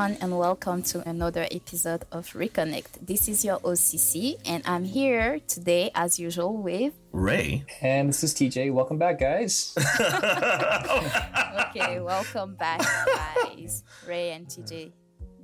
[0.00, 3.06] Hello, everyone, and welcome to another episode of Reconnect.
[3.06, 7.66] This is your OCC, and I'm here today, as usual, with Ray.
[7.82, 8.72] And this is TJ.
[8.72, 9.76] Welcome back, guys.
[11.68, 13.84] okay, welcome back, guys.
[14.08, 14.90] Ray and TJ.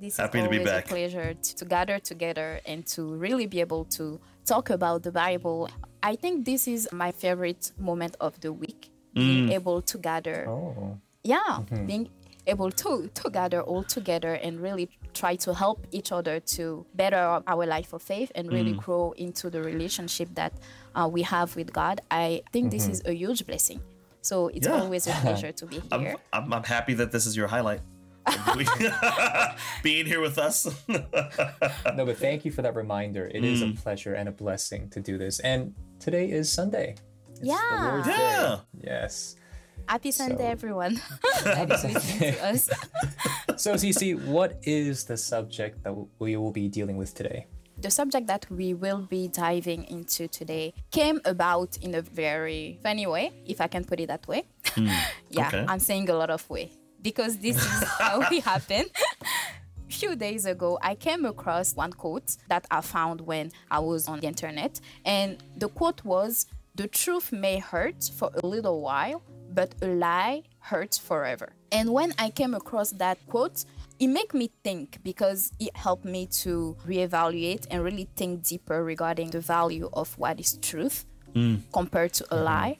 [0.01, 0.85] This Happy is to be back.
[0.85, 5.11] a pleasure to, to gather together and to really be able to talk about the
[5.11, 5.69] Bible.
[6.01, 9.53] I think this is my favorite moment of the week, being mm.
[9.53, 10.97] able to gather Oh.
[11.23, 11.85] yeah mm-hmm.
[11.85, 12.09] being
[12.47, 17.41] able to to gather all together and really try to help each other to better
[17.47, 20.53] our life of faith and really grow into the relationship that
[20.95, 23.79] uh, we have with god i think this is a huge blessing
[24.21, 24.81] so it's Yeah.
[24.81, 27.81] always a pleasure to be I'm, here I'm, I'm happy that this is your highlight.
[29.83, 30.67] Being here with us.
[31.95, 33.25] No, but thank you for that reminder.
[33.33, 33.81] It is a Mm.
[33.81, 35.39] pleasure and a blessing to do this.
[35.39, 36.95] And today is Sunday.
[37.29, 37.89] It's the Yeah.
[37.91, 38.55] Lord's Yeah.
[38.55, 38.61] Day.
[38.91, 39.35] Yes.
[39.87, 40.95] Happy sunday So- everyone
[41.43, 42.31] Happy Sunday.
[42.31, 42.69] to us
[43.57, 47.47] so, Cici, what is the subject that we will be dealing with today?
[47.79, 53.05] the subject that we will be diving into today came about in a very funny
[53.05, 54.45] way, if I can put it that way.
[54.73, 54.87] Hmm.
[55.29, 55.63] yeah, okay.
[55.67, 56.71] I'm saying a lot of way
[57.03, 58.89] because this is how it happened.
[59.21, 64.07] A few days ago, I came across one quote that I found when I was
[64.07, 69.21] on the internet, and the quote was The truth may hurt for a little while,
[69.53, 71.53] but a lie hurts forever.
[71.71, 73.65] And when I came across that quote,
[73.99, 79.31] it made me think because it helped me to reevaluate and really think deeper regarding
[79.31, 81.61] the value of what is truth mm.
[81.73, 82.79] compared to a lie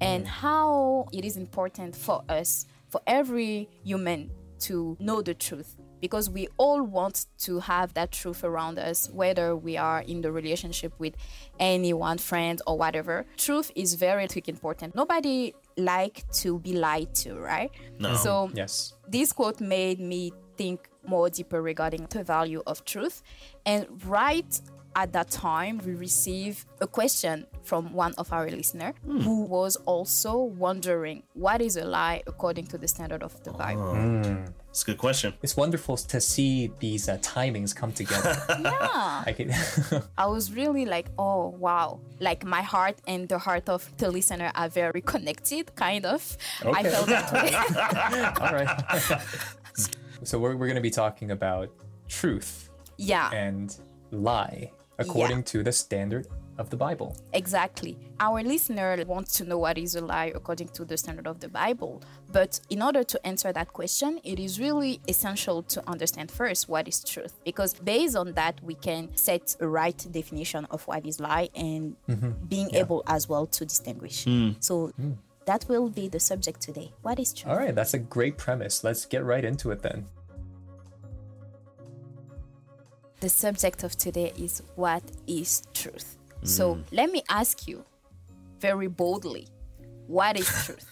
[0.00, 5.76] and how it is important for us, for every human to know the truth.
[6.00, 10.30] Because we all want to have that truth around us, whether we are in the
[10.30, 11.16] relationship with
[11.58, 13.26] anyone, friend or whatever.
[13.36, 14.94] Truth is very important.
[14.94, 17.70] Nobody like to be lied to, right?
[17.98, 18.14] No.
[18.14, 18.94] So Yes.
[19.08, 23.22] this quote made me think more deeper regarding the value of truth.
[23.64, 24.60] And right
[24.94, 30.36] at that time, we received a question from one of our listeners who was also
[30.38, 33.94] wondering what is a lie according to the standard of the Bible.
[34.70, 35.34] It's a good question.
[35.42, 38.36] It's wonderful to see these uh, timings come together.
[38.58, 39.22] Yeah.
[39.26, 39.52] I can,
[40.18, 42.00] I was really like, oh, wow.
[42.20, 46.36] Like my heart and the heart of the listener are very connected, kind of.
[46.64, 47.54] I felt that way.
[48.44, 49.22] all right.
[50.22, 51.70] so, we're, we're going to be talking about
[52.08, 53.30] truth yeah.
[53.30, 53.76] and
[54.10, 56.26] lie according to the standard
[56.58, 57.16] of the Bible.
[57.32, 57.96] Exactly.
[58.18, 61.48] Our listener wants to know what is a lie according to the standard of the
[61.48, 62.02] Bible.
[62.32, 66.88] But in order to answer that question, it is really essential to understand first what
[66.88, 67.34] is truth.
[67.44, 71.96] Because based on that, we can set a right definition of what is lie and
[72.08, 72.32] mm-hmm.
[72.48, 74.24] being able as well to distinguish.
[74.24, 74.50] Hmm.
[74.58, 75.12] So hmm.
[75.46, 76.92] that will be the subject today.
[77.02, 77.52] What is truth?
[77.52, 78.82] All right, that's a great premise.
[78.82, 80.06] Let's get right into it then.
[83.20, 86.16] The subject of today is what is truth.
[86.44, 86.84] So mm.
[86.92, 87.84] let me ask you
[88.60, 89.48] very boldly
[90.06, 90.86] what is truth?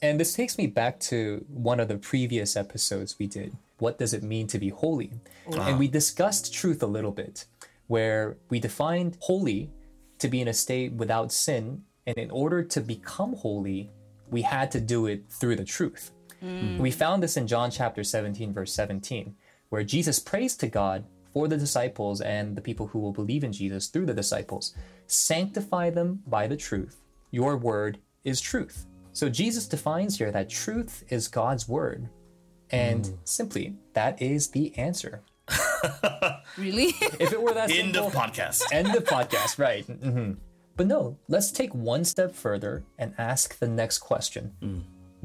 [0.00, 3.56] And this takes me back to one of the previous episodes we did.
[3.78, 5.10] What does it mean to be holy?
[5.52, 7.46] And we discussed truth a little bit,
[7.88, 9.70] where we defined holy
[10.18, 11.82] to be in a state without sin.
[12.06, 13.90] And in order to become holy,
[14.30, 16.12] we had to do it through the truth.
[16.42, 16.78] Mm.
[16.78, 19.34] We found this in John chapter 17, verse 17,
[19.70, 21.04] where Jesus prays to God
[21.36, 24.74] for the disciples and the people who will believe in Jesus through the disciples.
[25.06, 27.02] Sanctify them by the truth.
[27.30, 28.86] Your word is truth.
[29.12, 32.08] So Jesus defines here that truth is God's word.
[32.70, 35.20] And simply, that is the answer.
[36.56, 36.94] Really?
[37.20, 38.62] If it were that End simple, of podcast.
[38.72, 39.86] end of podcast, right?
[39.86, 40.32] Mm-hmm.
[40.74, 44.54] But no, let's take one step further and ask the next question.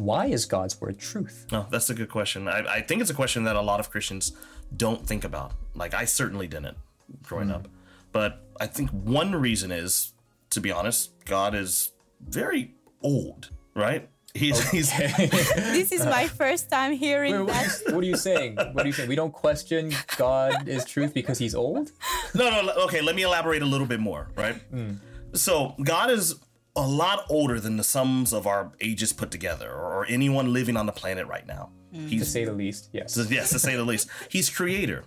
[0.01, 1.45] Why is God's word truth?
[1.51, 2.47] No, that's a good question.
[2.47, 4.33] I, I think it's a question that a lot of Christians
[4.75, 5.53] don't think about.
[5.75, 6.77] Like I certainly didn't
[7.21, 7.55] growing hmm.
[7.55, 7.67] up.
[8.11, 10.13] But I think one reason is,
[10.49, 14.09] to be honest, God is very old, right?
[14.33, 17.81] He's he's this is my first time hearing Wait, what, that.
[17.93, 18.55] what are you saying?
[18.55, 19.09] What are you saying?
[19.09, 21.91] We don't question God is truth because he's old?
[22.33, 22.73] No, no.
[22.85, 24.55] Okay, let me elaborate a little bit more, right?
[24.55, 24.93] Hmm.
[25.33, 26.35] So, God is
[26.75, 30.85] a lot older than the sums of our ages put together, or anyone living on
[30.85, 31.71] the planet right now.
[31.93, 32.03] Mm.
[32.03, 33.17] To He's say the least, yes.
[33.29, 34.09] yes, to say the least.
[34.29, 35.03] He's creator.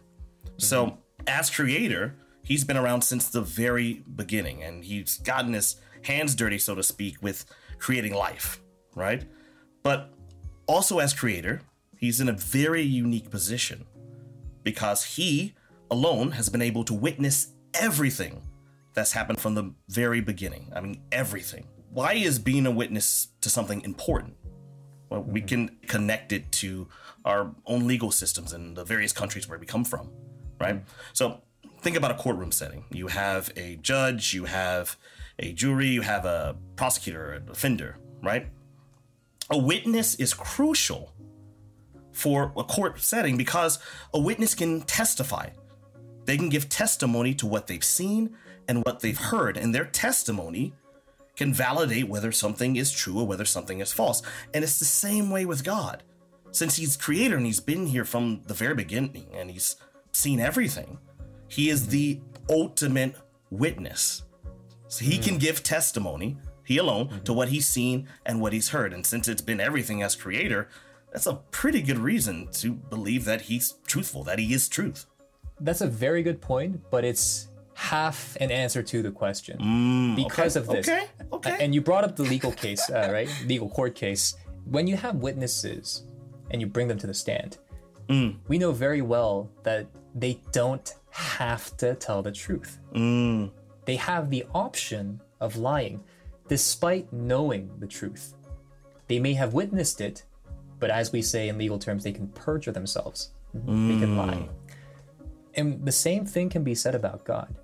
[0.58, 0.96] So, mm-hmm.
[1.26, 6.58] as creator, he's been around since the very beginning, and he's gotten his hands dirty,
[6.58, 7.44] so to speak, with
[7.78, 8.60] creating life,
[8.94, 9.24] right?
[9.82, 10.12] But
[10.66, 11.62] also, as creator,
[11.96, 13.86] he's in a very unique position
[14.62, 15.54] because he
[15.90, 18.42] alone has been able to witness everything
[18.94, 20.72] that's happened from the very beginning.
[20.74, 21.66] I mean, everything.
[21.90, 24.36] Why is being a witness to something important?
[25.10, 25.48] Well, we mm-hmm.
[25.48, 26.88] can connect it to
[27.24, 30.10] our own legal systems in the various countries where we come from,
[30.60, 30.76] right?
[30.76, 30.88] Mm-hmm.
[31.12, 31.40] So
[31.82, 32.84] think about a courtroom setting.
[32.90, 34.96] You have a judge, you have
[35.38, 38.48] a jury, you have a prosecutor, an offender, right?
[39.50, 41.12] A witness is crucial
[42.12, 43.78] for a court setting because
[44.12, 45.50] a witness can testify.
[46.24, 48.36] They can give testimony to what they've seen
[48.68, 50.74] and what they've heard, and their testimony
[51.36, 54.22] can validate whether something is true or whether something is false.
[54.52, 56.02] And it's the same way with God.
[56.52, 59.76] Since He's creator and He's been here from the very beginning and He's
[60.12, 60.98] seen everything,
[61.48, 63.16] He is the ultimate
[63.50, 64.22] witness.
[64.88, 65.40] So He can mm.
[65.40, 68.92] give testimony, He alone, to what He's seen and what He's heard.
[68.92, 70.68] And since it's been everything as creator,
[71.12, 75.06] that's a pretty good reason to believe that He's truthful, that He is truth.
[75.60, 80.56] That's a very good point, but it's half an answer to the question mm, because
[80.56, 80.88] of this.
[80.88, 81.56] okay, okay.
[81.60, 83.28] And you brought up the legal case, uh, right?
[83.46, 84.34] Legal court case.
[84.64, 86.04] When you have witnesses
[86.50, 87.58] and you bring them to the stand,
[88.08, 88.36] mm.
[88.48, 92.78] we know very well that they don't have to tell the truth.
[92.94, 93.50] Mm.
[93.84, 96.02] They have the option of lying
[96.48, 98.34] despite knowing the truth.
[99.08, 100.24] They may have witnessed it,
[100.78, 103.30] but as we say in legal terms, they can perjure themselves.
[103.52, 104.48] They can lie.
[105.54, 107.54] And the same thing can be said about God.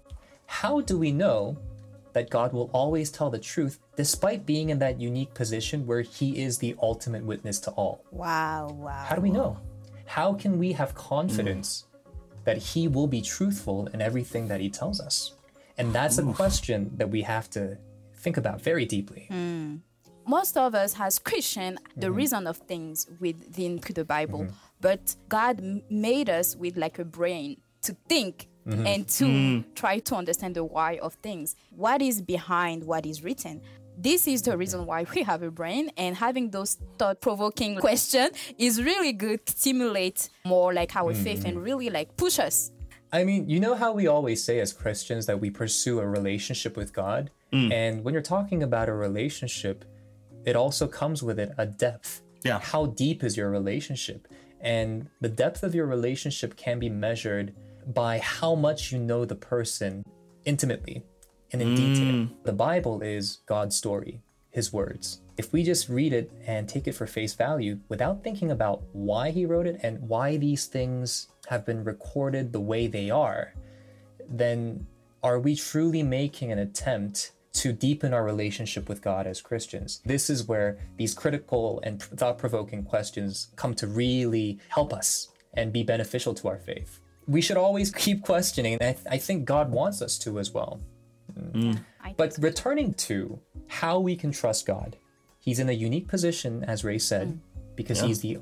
[0.51, 1.57] How do we know
[2.13, 6.43] that God will always tell the truth despite being in that unique position where he
[6.43, 8.05] is the ultimate witness to all?
[8.11, 9.05] Wow, wow.
[9.07, 9.59] How do we know?
[10.07, 11.85] How can we have confidence
[12.45, 15.35] that he will be truthful in everything that he tells us?
[15.79, 17.79] And that's a question that we have to
[18.17, 19.27] think about very deeply.
[19.31, 19.77] Hmm.
[20.27, 22.21] most of us as christian the mm-hmm.
[22.21, 24.79] reason of things within the bible mm-hmm.
[24.87, 25.03] but
[25.37, 25.57] god
[25.89, 28.87] made us with like a brain to think Mm-hmm.
[28.87, 29.73] and to mm-hmm.
[29.75, 33.63] try to understand the why of things what is behind what is written
[33.97, 38.83] this is the reason why we have a brain and having those thought-provoking questions is
[38.83, 41.25] really good stimulate more like our mm-hmm.
[41.25, 42.71] faith and really like push us
[43.13, 46.77] I mean, you know how we always say as Christians that we pursue a relationship
[46.77, 47.31] with God?
[47.53, 47.73] Mm.
[47.73, 49.85] And when you're talking about a relationship,
[50.45, 52.23] it also comes with it a depth.
[52.45, 52.61] Yeah.
[52.61, 54.29] How deep is your relationship?
[54.61, 57.55] And the depth of your relationship can be measured
[57.87, 60.05] by how much you know the person
[60.45, 61.05] intimately
[61.53, 61.77] and in mm.
[61.77, 62.29] detail.
[62.45, 65.21] The Bible is God's story, His words.
[65.37, 69.31] If we just read it and take it for face value without thinking about why
[69.31, 73.55] He wrote it and why these things have been recorded the way they are,
[74.29, 74.87] then
[75.23, 80.01] are we truly making an attempt to deepen our relationship with God as Christians?
[80.05, 85.73] This is where these critical and thought provoking questions come to really help us and
[85.73, 87.00] be beneficial to our faith.
[87.27, 90.53] We should always keep questioning, and I, th- I think God wants us to as
[90.53, 90.81] well.
[91.39, 91.81] Mm.
[92.03, 93.39] I But returning to
[93.69, 94.97] how we can trust God,
[95.39, 97.39] He's in a unique position, as Ray said, mm.
[97.77, 98.39] because He's the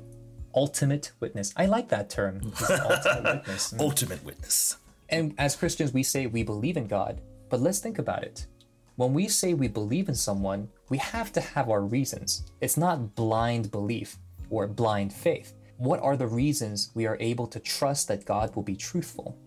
[0.53, 1.53] ultimate witness.
[1.55, 2.41] I like that term.
[2.43, 3.73] Ultimate witness.
[3.73, 3.79] Mm.
[3.79, 4.77] Ultimate witness.
[5.09, 8.45] And as Christians, we say we believe in God, but let's think about it.
[8.95, 12.43] When we say we believe in someone, we have to have our reasons.
[12.59, 14.17] It's not blind belief
[14.49, 15.53] or blind faith.
[15.79, 19.37] What are the reasons we are able to trust that God will be truthful?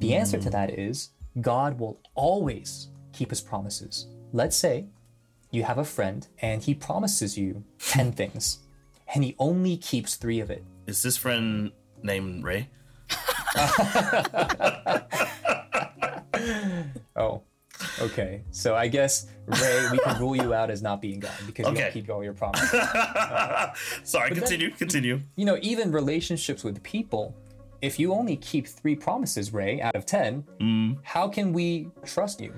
[0.00, 0.14] The hmm.
[0.14, 4.08] answer to that is God will always keep his promises.
[4.32, 4.86] Let's say
[5.52, 8.58] you have a friend and he promises you 10 things,
[9.14, 10.64] and he only keeps three of it.
[10.88, 11.70] Is this friend
[12.02, 12.68] named Ray?
[17.16, 17.42] Oh,
[18.00, 18.42] okay.
[18.50, 21.74] So I guess Ray, we can rule you out as not being God because you
[21.74, 22.70] don't keep all your promises.
[24.04, 25.20] Sorry, continue, continue.
[25.36, 27.34] you know, even relationships with people,
[27.82, 32.52] if you only keep three promises, Ray, out of 10, how can we trust you?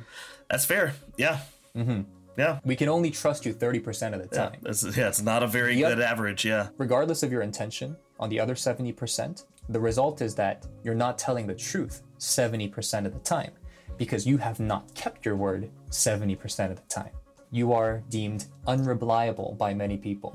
[0.50, 0.94] That's fair.
[1.16, 1.40] Yeah.
[1.76, 2.02] Mm-hmm.
[2.38, 2.60] Yeah.
[2.64, 4.48] We can only trust you 30% of the Yeah.
[4.48, 4.60] time.
[4.64, 5.88] It's, yeah, it's not a very Yep.
[5.96, 6.44] good average.
[6.44, 6.68] Yeah.
[6.78, 11.46] Regardless of your intention, on the other 70%, the result is that you're not telling
[11.46, 13.52] the truth 70% of the time
[13.98, 17.10] because you have not kept your word 70% of the time.
[17.50, 20.32] You are deemed unreliable by many people.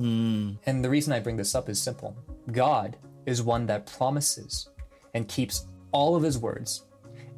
[0.65, 2.15] And the reason I bring this up is simple
[2.51, 4.69] God is one that promises
[5.13, 6.85] and keeps all of his words.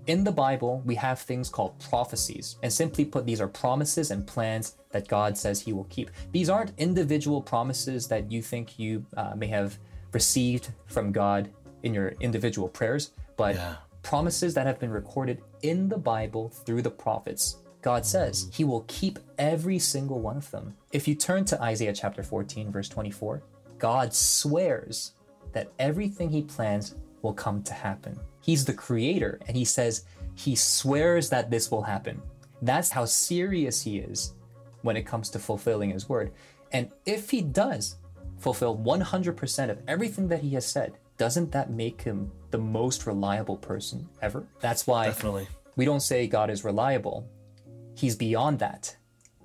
[0.07, 2.57] In the Bible, we have things called prophecies.
[2.63, 6.11] And simply put, these are promises and plans that God says he will keep.
[6.31, 9.77] These aren't individual promises that you think you uh, may have
[10.11, 11.49] received from God
[11.83, 13.75] in your individual prayers, but Yeah.
[14.05, 17.57] Promises that have been recorded in the Bible through the prophets.
[17.81, 20.75] God says he will keep every single one of them.
[20.93, 23.41] If you turn to Isaiah chapter 14, verse 24,
[23.79, 25.13] God swears
[25.53, 28.19] that everything he plans will come to happen.
[28.41, 32.21] He's the creator, and he says he swears that this will happen.
[32.61, 34.35] That's how serious he is
[34.83, 36.31] when it comes to fulfilling his word.
[36.71, 37.95] And if he does
[38.37, 43.57] fulfill 100% of everything that he has said, doesn't that make him the most reliable
[43.57, 44.47] person ever?
[44.61, 45.47] That's why Definitely.
[45.75, 47.27] we don't say God is reliable.
[47.95, 48.95] He's beyond that.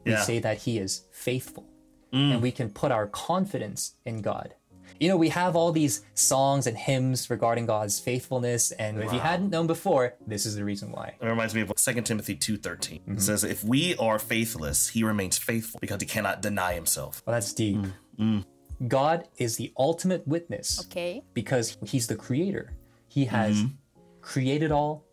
[0.05, 0.23] We Yeah.
[0.23, 1.65] say that he is faithful.
[2.13, 2.33] Mm.
[2.35, 4.55] And we can put our confidence in God.
[5.01, 9.19] You know, we have all these songs and hymns regarding God's faithfulness, and if you
[9.21, 11.15] hadn't known before, this is the reason why.
[11.21, 13.01] It reminds me of 2 Timothy 2.13.
[13.01, 13.13] Mm-hmm.
[13.15, 17.23] It says, if we are faithless, he remains faithful because he cannot deny himself.
[17.25, 17.77] Well, that's deep.
[17.79, 17.93] Mm.
[18.19, 18.45] Mm.
[18.89, 21.23] God is the ultimate witness Okay.
[21.35, 22.73] because he's the creator.
[23.11, 23.75] He has Mm-hmm.
[24.23, 25.05] created all,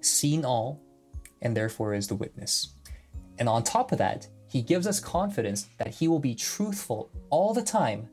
[0.00, 0.80] seen all,
[1.40, 2.74] and therefore is the witness.
[3.38, 7.54] And on top of that, he gives us confidence that he will be truthful all
[7.54, 8.08] the time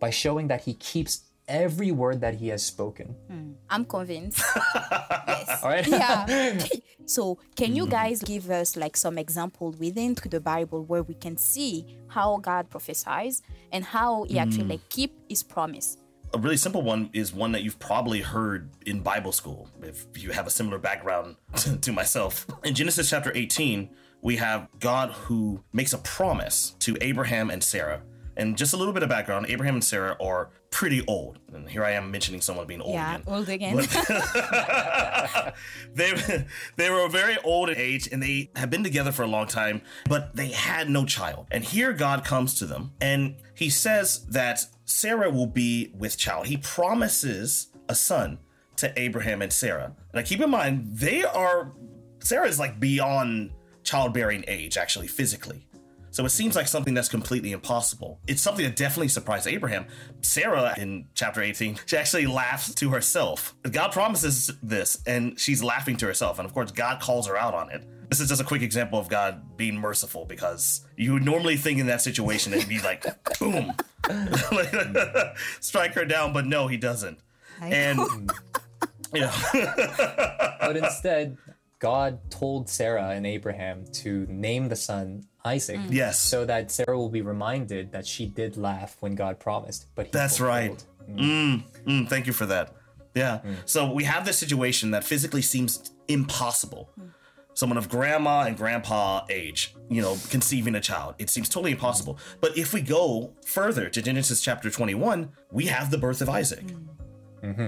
[0.00, 3.14] by showing that he keeps every word that he has spoken.
[3.28, 3.52] Hmm.
[3.68, 4.42] I'm convinced.
[4.74, 5.62] yes.
[5.62, 5.86] All right?
[5.86, 6.58] Yeah.
[7.06, 7.90] so, can you mm-hmm.
[7.90, 12.70] guys give us like some example within the Bible where we can see how God
[12.70, 13.42] prophesies
[13.72, 14.70] and how He actually mm.
[14.70, 15.98] like keep His promise?
[16.34, 20.32] A really simple one is one that you've probably heard in Bible school if you
[20.32, 21.36] have a similar background
[21.82, 22.44] to myself.
[22.64, 23.88] In Genesis chapter 18,
[24.20, 28.02] we have God who makes a promise to Abraham and Sarah.
[28.36, 31.38] And just a little bit of background Abraham and Sarah are pretty old.
[31.52, 33.32] And here I am mentioning someone being old Yeah, again.
[33.32, 33.76] old again.
[35.94, 39.46] they they were very old in age and they have been together for a long
[39.46, 41.46] time, but they had no child.
[41.52, 46.46] And here God comes to them and he says that Sarah will be with child.
[46.46, 48.38] He promises a son
[48.76, 49.94] to Abraham and Sarah.
[50.12, 51.72] Now, keep in mind they are
[52.20, 55.66] Sarah is like beyond childbearing age actually physically.
[56.10, 58.20] So it seems like something that's completely impossible.
[58.28, 59.86] It's something that definitely surprised Abraham.
[60.20, 63.56] Sarah in chapter 18, she actually laughs to herself.
[63.68, 66.38] God promises this and she's laughing to herself.
[66.38, 67.84] And of course, God calls her out on it.
[68.10, 71.80] This is just a quick example of God being merciful because you would normally think
[71.80, 73.04] in that situation it'd be like,
[73.40, 73.72] boom,
[75.60, 77.18] strike her down, but no, he doesn't.
[77.60, 78.00] And
[79.14, 79.32] yeah,
[80.60, 81.36] But instead,
[81.78, 85.78] God told Sarah and Abraham to name the son Isaac.
[85.78, 85.92] Mm.
[85.92, 86.20] Yes.
[86.20, 89.86] So that Sarah will be reminded that she did laugh when God promised.
[89.94, 90.80] But he That's right.
[91.06, 91.62] fulfilled.
[91.86, 92.74] Mm, thank you for that.
[93.14, 93.40] Yeah.
[93.66, 96.90] So we have this situation that physically seems impossible.
[97.54, 101.14] Someone of grandma and grandpa age, you know, conceiving a child.
[101.18, 102.18] It seems totally impossible.
[102.40, 106.64] But if we go further to Genesis chapter 21, we have the birth of Isaac.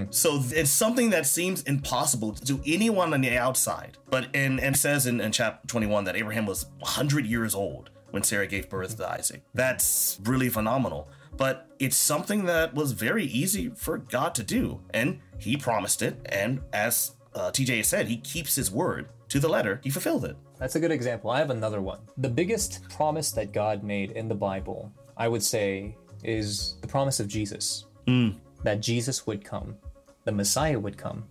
[0.09, 3.97] So it's something that seems impossible to anyone on the outside.
[4.09, 8.23] But and and says in, in chapter 21 that Abraham was 100 years old when
[8.23, 9.43] Sarah gave birth to Isaac.
[9.53, 11.09] That's really phenomenal.
[11.35, 14.81] But it's something that was very easy for God to do.
[14.91, 16.25] And he promised it.
[16.25, 19.79] And as uh, TJ said, he keeps his word to the letter.
[19.83, 20.37] He fulfilled it.
[20.59, 21.29] That's a good example.
[21.29, 21.99] I have another one.
[22.17, 27.19] The biggest promise that God made in the Bible, I would say, is the promise
[27.19, 27.85] of Jesus.
[28.07, 28.37] Mm.
[28.63, 29.75] That Jesus would come,
[30.23, 31.25] the Messiah would come.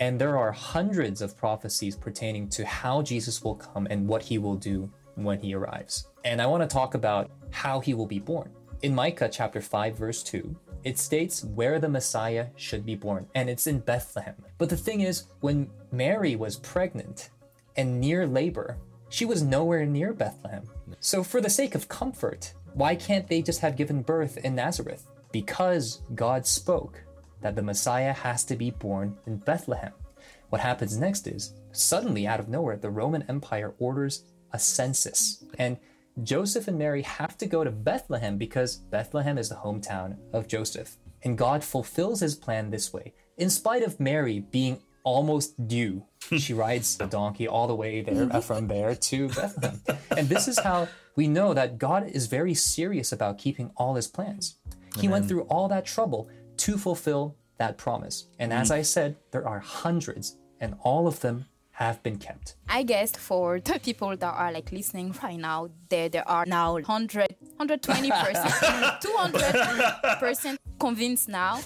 [0.00, 4.38] And there are hundreds of prophecies pertaining to how Jesus will come and what he
[4.38, 6.08] will do when he arrives.
[6.24, 8.50] And I want to talk about how he will be born.
[8.82, 13.48] In Micah chapter 5, verse 2, it states where the Messiah should be born, and
[13.48, 14.36] it's in Bethlehem.
[14.58, 17.30] But the thing is, when Mary was pregnant
[17.76, 20.64] and near labor, she was nowhere near Bethlehem.
[21.00, 25.06] So, for the sake of comfort, why can't they just have given birth in Nazareth?
[25.32, 27.02] Because God spoke
[27.40, 29.92] that the Messiah has to be born in Bethlehem.
[30.50, 35.44] What happens next is, suddenly out of nowhere, the Roman Empire orders a census.
[35.58, 35.76] And
[36.22, 40.96] Joseph and Mary have to go to Bethlehem because Bethlehem is the hometown of Joseph.
[41.22, 43.12] And God fulfills his plan this way.
[43.36, 46.02] In spite of Mary being almost due,
[46.36, 49.80] she rides the donkey all the way there uh, from there to Bethlehem.
[50.14, 54.08] And this is how we know that God is very serious about keeping all his
[54.08, 54.56] plans.
[55.00, 58.26] He went through all that trouble to fulfill that promise.
[58.38, 62.56] And as I said, there are hundreds, and all of them have been kept.
[62.68, 66.72] I guess for the people that are like listening right now, there there are now
[66.72, 71.60] 100, 120 percent, 200 percent convinced now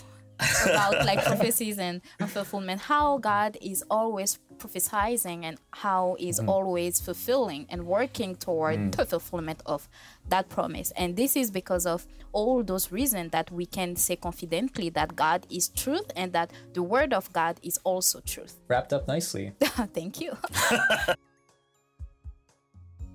[0.65, 2.83] about like prophecies and, and fulfillment.
[2.83, 6.49] How God is always prophesying and how is mm-hmm.
[6.49, 8.95] always fulfilling and working toward mm.
[8.95, 9.89] the fulfillment of
[10.29, 10.93] that promise.
[10.93, 15.47] And this is because of all those reasons that we can say confidently that God
[15.51, 18.59] is truth and that the word of God is also truth.
[18.69, 19.53] Wrapped up nicely.
[19.61, 20.37] Thank you.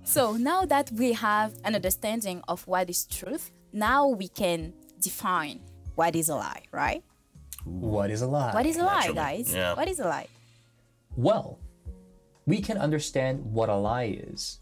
[0.04, 5.60] so now that we have an understanding of what is truth, now we can define
[5.94, 7.02] what is a lie, right?
[7.66, 8.54] What is a lie?
[8.54, 9.54] What is a lie, Naturally, guys?
[9.54, 9.74] yeah.
[9.74, 10.28] What is a lie?
[11.16, 11.58] Well,
[12.46, 14.60] we can understand what a lie is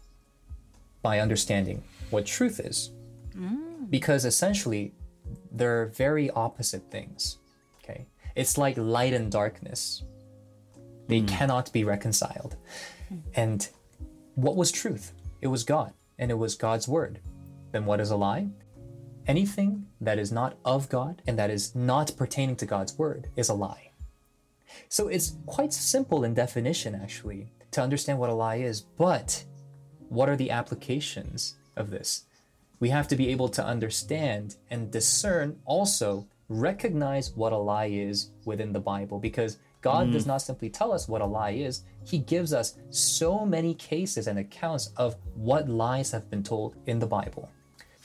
[1.03, 2.89] by understanding what truth is.
[3.37, 3.89] Mm.
[3.91, 4.91] Because essentially,
[5.51, 7.37] they're very opposite things.
[7.83, 8.07] Okay.
[8.35, 10.03] It's like light and darkness.
[11.07, 11.27] They mm.
[11.27, 12.55] cannot be reconciled.
[13.09, 13.17] Hmm.
[13.35, 13.69] And
[14.33, 15.13] what was truth?
[15.41, 17.19] It was God, and it was God's word.
[17.71, 18.47] Then what is a lie?
[19.27, 23.49] Anything that is not of God and that is not pertaining to God's word is
[23.49, 23.91] a lie.
[24.87, 28.81] So it's quite simple in definition, actually, to understand what a lie is.
[28.81, 29.43] But
[30.09, 32.25] what are the applications of this?
[32.79, 38.29] We have to be able to understand and discern, also recognize what a lie is
[38.45, 40.13] within the Bible, because God mm.
[40.13, 44.27] does not simply tell us what a lie is, He gives us so many cases
[44.27, 47.49] and accounts of what lies have been told in the Bible.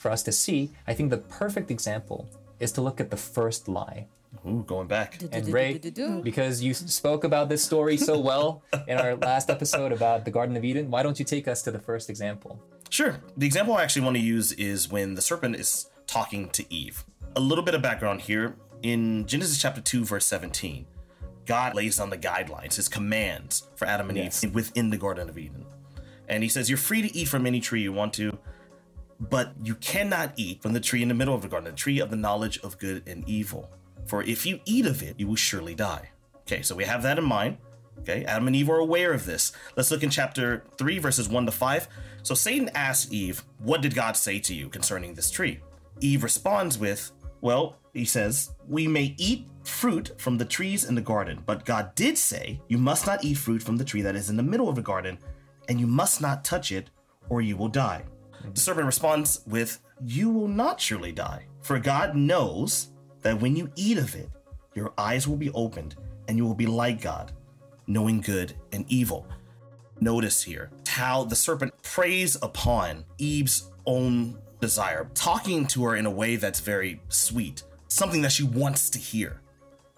[0.01, 2.27] For us to see, I think the perfect example
[2.59, 4.07] is to look at the first lie.
[4.47, 5.19] Ooh, going back.
[5.31, 5.77] And Ray,
[6.23, 10.57] because you spoke about this story so well in our last episode about the Garden
[10.57, 12.59] of Eden, why don't you take us to the first example?
[12.89, 13.17] Sure.
[13.37, 17.05] The example I actually want to use is when the serpent is talking to Eve.
[17.35, 18.55] A little bit of background here.
[18.81, 20.87] In Genesis chapter 2, verse 17,
[21.45, 24.43] God lays down the guidelines, his commands for Adam and Yes.
[24.43, 25.63] Eve within the Garden of Eden.
[26.27, 28.35] And he says, You're free to eat from any tree you want to,
[29.29, 31.99] but you cannot eat from the tree in the middle of the garden, the tree
[31.99, 33.69] of the knowledge of good and evil.
[34.07, 36.09] For if you eat of it, you will surely die.
[36.41, 37.57] Okay, so we have that in mind.
[37.99, 39.51] Okay, Adam and Eve are aware of this.
[39.77, 41.87] Let's look in chapter 3, verses 1 to 5.
[42.23, 45.59] So Satan asks Eve, What did God say to you concerning this tree?
[45.99, 47.11] Eve responds with,
[47.41, 51.93] Well, he says, We may eat fruit from the trees in the garden, but God
[51.93, 54.67] did say, You must not eat fruit from the tree that is in the middle
[54.67, 55.19] of the garden,
[55.69, 56.89] and you must not touch it,
[57.29, 58.03] or you will die.
[58.53, 62.87] The serpent responds with, You will not surely die, for God knows
[63.21, 64.29] that when you eat of it,
[64.73, 65.95] your eyes will be opened,
[66.27, 67.31] and you will be like God,
[67.87, 69.27] knowing good and evil.
[69.99, 76.11] Notice here how the serpent preys upon Eve's own desire, talking to her in a
[76.11, 79.41] way that's very sweet, something that she wants to hear.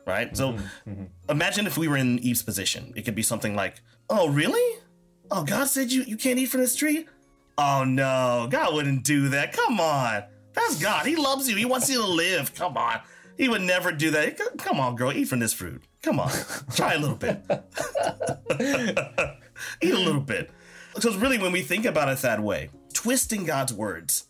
[0.06, 0.36] Right?
[0.36, 1.04] So mm-hmm, mm-hmm.
[1.30, 2.92] imagine if we were in Eve's position.
[2.96, 4.80] It could be something like, Oh, really?
[5.32, 7.06] Oh, God said you, you can't eat from this tree?
[7.58, 8.48] Oh, no.
[8.50, 9.54] God wouldn't do that.
[9.54, 10.24] Come on.
[10.54, 11.06] That's God.
[11.06, 11.56] He loves you.
[11.56, 12.54] He wants you to live.
[12.54, 13.00] Come on.
[13.38, 14.40] He would never do that.
[14.58, 15.12] Come on, girl.
[15.12, 15.84] Eat from this fruit.
[16.02, 16.32] Come on.
[16.76, 17.42] Try a little bit.
[19.82, 20.52] Eat a little bit.
[20.94, 24.28] Because really, when we think about it that way, twisting God's words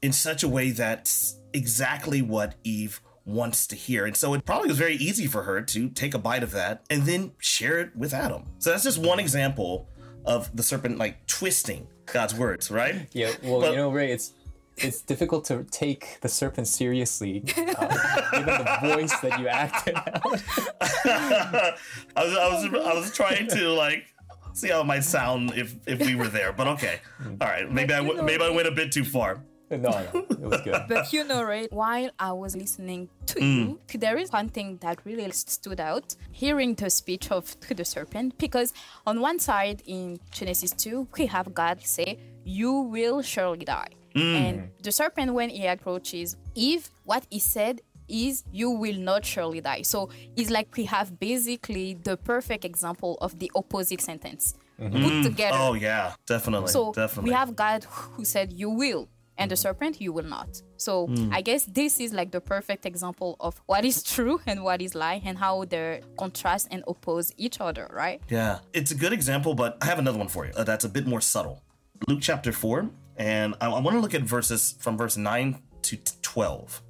[0.00, 4.06] in such a way that's exactly what Eve wants to hear.
[4.06, 6.84] And so it probably was very easy for her to take a bite of that
[6.88, 8.44] and then share it with Adam.
[8.58, 9.88] So that's just one example
[10.24, 13.08] of the serpent like twisting God's words, right?
[13.12, 14.32] Yeah, well, But- you know, Ray, it's
[14.78, 20.12] it's difficult to take the serpent seriously, uh, given the voice that you acted out.
[21.04, 21.74] I
[22.16, 24.04] was, I was I was trying to like
[24.52, 27.00] see how it might sound if if we were there, but okay.
[27.24, 29.42] All right, maybe I maybe I went a bit too far.
[29.70, 30.82] No, no, it was good.
[30.88, 31.70] But you know, right?
[31.72, 33.78] While I was listening to mm.
[33.92, 37.84] you, there is one thing that really stood out hearing the speech of to the
[37.84, 38.38] serpent.
[38.38, 38.72] Because
[39.06, 43.88] on one side in Genesis 2, we have God say, You will surely die.
[44.14, 44.34] Mm.
[44.34, 49.60] And the serpent, when he approaches Eve, what he said is, You will not surely
[49.60, 49.82] die.
[49.82, 55.02] So it's like we have basically the perfect example of the opposite sentence mm-hmm.
[55.02, 55.22] put mm.
[55.24, 55.56] together.
[55.58, 56.68] Oh yeah, definitely.
[56.68, 57.30] So definitely.
[57.30, 59.62] we have God who said you will, and the mm-hmm.
[59.62, 60.62] serpent you will not.
[60.76, 61.32] So mm.
[61.32, 64.94] I guess this is like the perfect example of what is true and what is
[64.94, 68.20] lie, and how they contrast and oppose each other, right?
[68.28, 70.88] Yeah, it's a good example, but I have another one for you uh, that's a
[70.88, 71.62] bit more subtle.
[72.08, 75.96] Luke chapter 4, and I, I want to look at verses from verse 9 to
[75.96, 76.82] t- 12.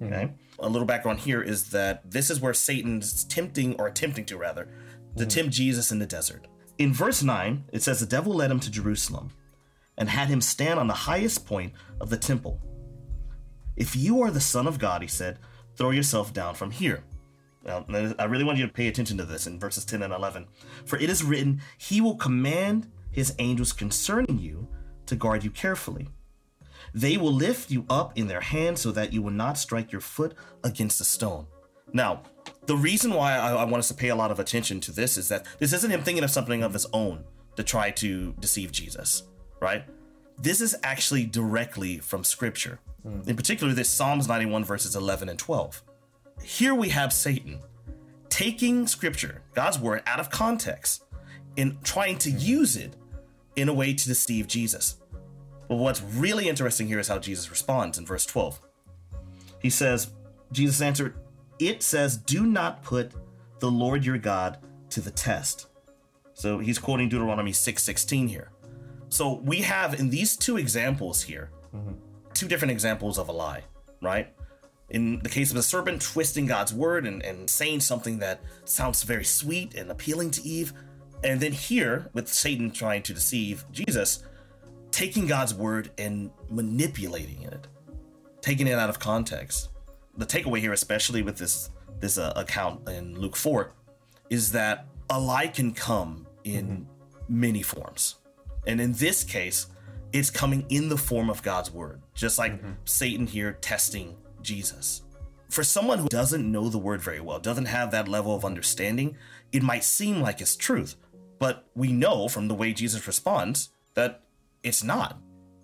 [0.00, 0.12] Mm-hmm.
[0.12, 0.32] Okay?
[0.60, 4.64] A little background here is that this is where Satan's tempting, or attempting to rather,
[5.16, 5.28] to mm-hmm.
[5.28, 6.46] tempt Jesus in the desert.
[6.78, 9.30] In verse 9, it says, The devil led him to Jerusalem
[9.98, 12.60] and had him stand on the highest point of the temple.
[13.76, 15.38] If you are the Son of God, he said,
[15.76, 17.04] throw yourself down from here.
[17.64, 17.84] Now,
[18.18, 20.46] I really want you to pay attention to this in verses 10 and 11.
[20.84, 24.68] For it is written, He will command His angels concerning you
[25.06, 26.08] to guard you carefully.
[26.92, 30.00] They will lift you up in their hands so that you will not strike your
[30.00, 31.46] foot against a stone.
[31.92, 32.22] Now,
[32.66, 35.16] the reason why I, I want us to pay a lot of attention to this
[35.16, 37.24] is that this isn't him thinking of something of his own
[37.56, 39.24] to try to deceive Jesus,
[39.62, 39.84] right?
[40.38, 42.80] This is actually directly from Scripture.
[43.02, 43.20] Hmm.
[43.26, 45.82] In particular, this Psalms 91, verses 11 and 12
[46.42, 47.60] here we have Satan
[48.28, 51.04] taking scripture, God's word, out of context
[51.56, 52.38] and trying to hmm.
[52.38, 52.96] use it
[53.56, 54.96] in a way to deceive Jesus.
[55.68, 58.60] But what's really interesting here is how Jesus responds in verse 12.
[59.60, 60.12] He says,
[60.50, 61.14] Jesus answered,
[61.58, 63.12] It says, Do not put
[63.60, 64.58] the Lord your God
[64.90, 65.68] to the test.
[66.34, 68.50] So he's quoting Deuteronomy 6:16 here.
[69.12, 71.50] So we have in these two examples here,
[72.32, 73.62] two different examples of a lie,
[74.00, 74.32] right?
[74.88, 79.02] In the case of the serpent, twisting God's word and, and saying something that sounds
[79.02, 80.72] very sweet and appealing to Eve.
[81.22, 84.24] And then here, with Satan trying to deceive Jesus,
[84.90, 87.66] taking God's word and manipulating it,
[88.40, 89.68] taking it out of context.
[90.16, 91.68] The takeaway here, especially with this
[92.00, 93.74] this uh, account in Luke four,
[94.30, 96.88] is that a lie can come in
[97.28, 98.16] many forms,
[98.66, 99.66] and in this case,
[100.12, 102.72] it's coming in the form of God's word, just like mm-hmm.
[102.84, 105.02] Satan here testing Jesus.
[105.48, 109.16] For someone who doesn't know the word very well, doesn't have that level of understanding,
[109.52, 110.96] it might seem like it's truth,
[111.38, 114.22] but we know from the way Jesus responds that
[114.62, 115.18] it's not.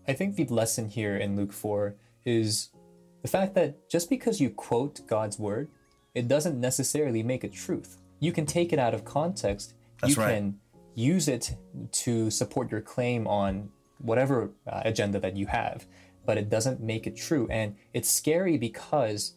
[0.07, 2.71] I think the lesson here in Luke 4 is
[3.23, 5.69] the fact that just because you quote God's word,
[6.15, 7.99] it doesn't necessarily make it truth.
[8.21, 9.75] You can take it out of context.
[10.01, 10.35] That's you right.
[10.35, 10.59] can
[10.99, 11.55] use it
[11.93, 15.87] to support your claim on whatever uh, agenda that you have,
[16.27, 17.47] but it doesn't make it true.
[17.51, 19.35] And it's scary because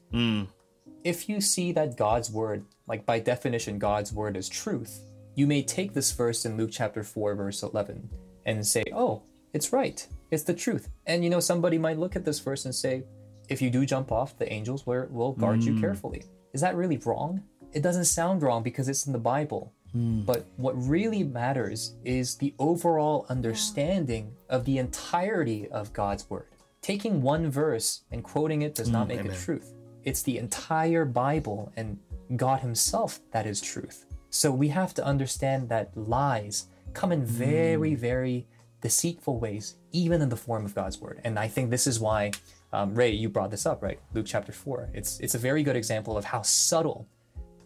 [1.04, 5.04] if you see that God's word, like by definition, God's word is truth,
[5.36, 8.10] you may take this verse in Luke chapter 4, verse 11,
[8.45, 9.21] and say, oh,
[9.54, 10.06] it's right.
[10.32, 10.89] It's the truth.
[11.06, 13.04] And you know, somebody might look at this verse and say,
[13.50, 16.24] if you do jump off, the angels will, will guard you carefully.
[16.54, 17.43] Is that really wrong?
[17.74, 19.74] It doesn't sound wrong because it's in the Bible.
[19.93, 20.21] Hmm.
[20.21, 26.47] But what really matters is the overall understanding of the entirety of God's word.
[26.82, 29.73] Taking one verse and quoting it does not hmm, make it truth.
[30.04, 31.99] It's the entire Bible and
[32.36, 34.06] God Himself that is truth.
[34.30, 37.99] So we have to understand that lies come in very, hmm.
[37.99, 38.47] very
[38.82, 41.21] deceitful ways, even in the form of God's word.
[41.23, 42.32] And I think this is why,
[42.73, 43.99] um, Ray, you brought this up, right?
[44.13, 44.89] Luke chapter 4.
[44.93, 47.08] It's, it's a very good example of how subtle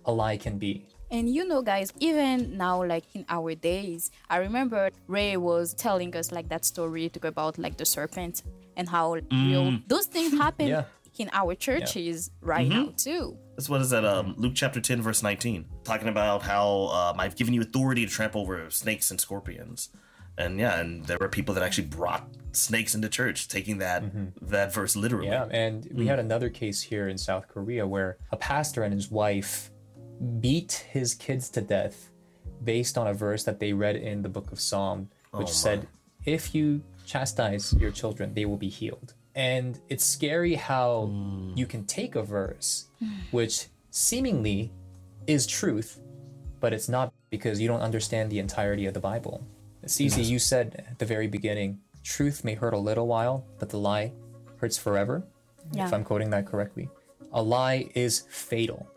[0.04, 0.88] a lie can be.
[1.16, 6.14] And you know, guys, even now, like in our days, I remember Ray was telling
[6.14, 8.44] us like that story to about like the serpent
[8.76, 10.84] and how real those things happen Yeah.
[11.18, 13.38] in our churches right now too.
[13.56, 14.04] That's what is that?
[14.04, 18.12] Um, Luke chapter 10, verse 19, talking about how um, I've given you authority to
[18.12, 19.88] trample over snakes and scorpions.
[20.38, 24.04] And yeah, and there were people that actually brought snakes into church, taking that
[24.42, 25.28] that verse literally.
[25.28, 29.10] Yeah, and we had another case here in South Korea where a pastor and his
[29.10, 29.72] wife
[30.40, 32.10] beat his kids to death
[32.64, 35.88] based on a verse that they read in the book of Psalm, which oh, said,
[36.26, 39.14] If you chastise your children, they will be healed.
[39.36, 41.52] And it's scary how hmm.
[41.56, 42.88] you can take a verse
[43.32, 44.72] which seemingly
[45.28, 46.00] is truth,
[46.60, 49.46] but it's not because you don't understand the entirety of the Bible.
[49.86, 53.78] Cici, you said at the very beginning, truth may hurt a little while, but the
[53.78, 54.14] lie
[54.58, 55.24] hurts forever.
[55.74, 55.86] Yeah.
[55.86, 56.90] If I'm quoting that correctly.
[57.34, 58.88] A lie is fatal.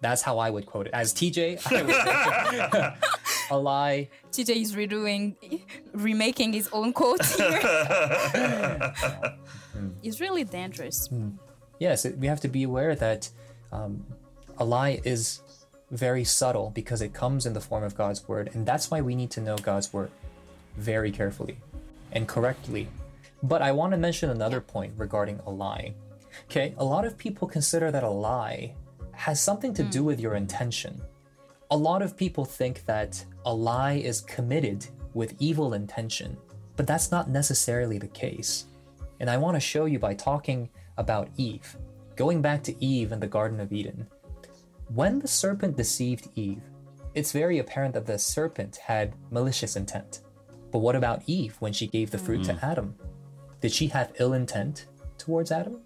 [0.00, 0.94] That's how I would quote it.
[0.94, 2.94] As TJ, I would
[3.50, 5.34] a lie TJ is redoing,
[5.92, 7.60] remaking his own quote here.
[10.02, 11.08] it's really dangerous.
[11.78, 13.28] yes, it, we have to be aware that
[13.72, 14.04] um,
[14.58, 15.42] a lie is
[15.90, 19.14] very subtle because it comes in the form of God's word, and that's why we
[19.14, 20.10] need to know God's word
[20.76, 21.58] very carefully
[22.12, 22.88] and correctly.
[23.42, 25.94] But I want to mention another point regarding a lie.
[26.44, 28.74] Okay, a lot of people consider that a lie
[29.18, 30.04] has something to do mm.
[30.04, 31.02] with your intention.
[31.72, 36.36] A lot of people think that a lie is committed with evil intention,
[36.76, 38.66] but that's not necessarily the case.
[39.18, 41.76] And I want to show you by talking about Eve.
[42.14, 44.06] Going back to Eve in the Garden of Eden.
[44.94, 46.62] When the serpent deceived Eve,
[47.12, 50.20] it's very apparent that the serpent had malicious intent.
[50.70, 52.62] But what about Eve when she gave the fruit to mm.
[52.62, 52.94] Adam?
[53.60, 54.86] Did she have ill intent
[55.18, 55.80] towards Adam?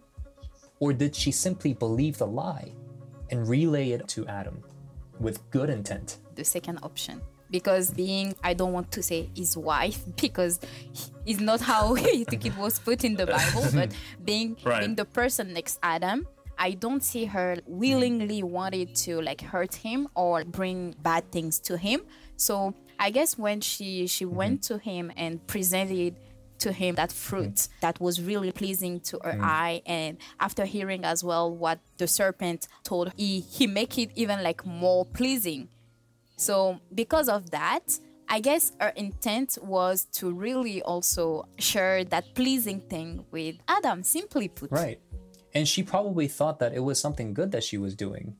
[0.81, 2.73] Or did she simply believe the lie
[3.33, 4.62] and relay it to Adam
[5.18, 6.18] with good intent?
[6.35, 10.61] the second option because being i don't want to say his wife because
[11.27, 13.92] it's not how I think it was put in the bible but
[14.25, 14.81] being Right.
[14.81, 16.27] being the person next adam
[16.59, 21.77] i don't see her willingly wanted to like hurt him or bring bad things to
[21.77, 22.03] him
[22.37, 24.37] so i guess when she she mm-hmm.
[24.37, 26.16] went to him and presented
[26.59, 31.25] to him that fruit that was really pleasing to her eye and after hearing as
[31.25, 35.69] well what the serpent told he he make it even like more pleasing
[36.43, 42.81] so because of that, I guess her intent was to really also share that pleasing
[42.81, 44.73] thing with Adam, simply put.
[44.73, 45.01] Right.
[45.55, 48.37] And she probably thought that it was something good that she was doing.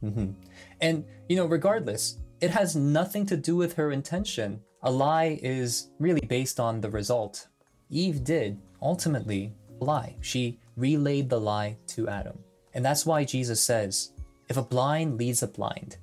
[0.00, 0.32] hmm
[0.80, 4.60] And, you know, regardless, it has nothing to do with her intention.
[4.82, 7.48] A lie is really based on the result.
[7.90, 10.16] Eve did ultimately lie.
[10.20, 12.38] She relayed the lie to Adam.
[12.74, 14.12] And that's why Jesus says,
[14.48, 15.96] if a blind leads a blind,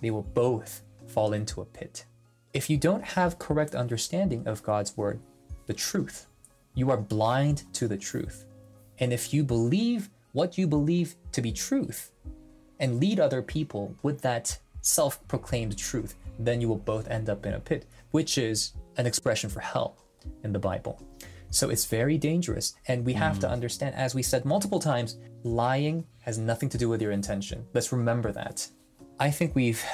[0.00, 2.04] they will both fall into a pit.
[2.52, 5.20] If you don't have correct understanding of God's word,
[5.66, 6.26] the truth,
[6.74, 8.46] you are blind to the truth.
[8.98, 12.12] And if you believe what you believe to be truth
[12.80, 17.46] and lead other people with that self proclaimed truth, then you will both end up
[17.46, 19.96] in a pit, which is an expression for hell
[20.44, 21.00] in the Bible.
[21.50, 22.74] So it's very dangerous.
[22.86, 23.52] And we have to hmm.
[23.52, 27.66] understand, as we said multiple times, lying has nothing to do with your intention.
[27.74, 28.68] Let's remember that.
[29.18, 29.84] I think we've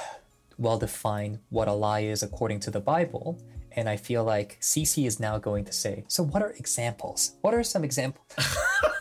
[0.58, 3.38] well defined what a lie is according to the Bible.
[3.72, 7.36] And I feel like Cici is now going to say, so what are examples?
[7.42, 8.24] What are some examples?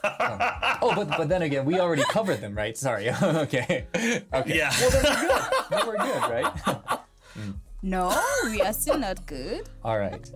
[0.04, 0.38] oh,
[0.82, 2.78] oh, but, but then again, we already covered them, right?
[2.78, 3.10] Sorry.
[3.24, 3.88] okay.
[3.96, 4.58] Okay.
[4.58, 4.72] Yeah.
[4.82, 5.44] Well, then we're good.
[5.70, 7.00] Then we're good, right?
[7.86, 8.10] No,
[8.46, 9.70] we are still not good.
[9.84, 10.28] All right.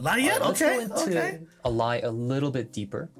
[0.00, 0.40] Not yet.
[0.40, 0.76] Let's Okay.
[0.76, 1.40] go into Okay.
[1.62, 3.10] a lie a little bit deeper.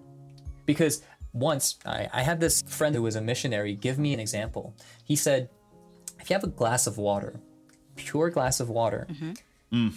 [0.65, 1.03] Because
[1.35, 4.75] once I, I had this friend who was a missionary give me an example.
[5.05, 5.51] He said,
[6.19, 7.39] if you have a glass of water,
[7.97, 9.33] pure glass of water, mm-hmm.
[9.89, 9.93] mm.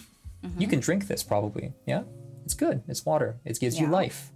[0.58, 1.72] you can drink this probably.
[1.86, 2.02] Yeah?
[2.44, 2.82] It's good.
[2.86, 3.38] It's water.
[3.46, 3.92] It gives you Yeah.
[3.92, 4.30] life.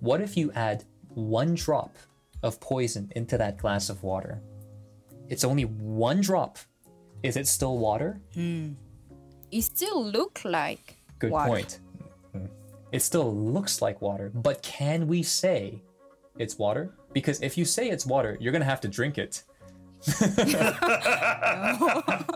[0.00, 0.82] What if you add
[1.14, 1.94] one drop
[2.42, 4.42] of poison into that glass of water?
[5.30, 6.58] It's only one drop.
[7.22, 8.20] Is it still water?
[8.34, 8.72] Hmm.
[9.50, 11.48] It still look like Good water.
[11.48, 11.80] point.
[12.36, 12.48] Mm.
[12.92, 15.82] It still looks like water, but can we say
[16.38, 16.94] it's water?
[17.12, 19.42] Because if you say it's water, you're gonna have to drink it.